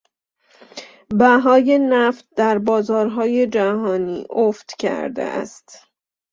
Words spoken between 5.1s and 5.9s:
است.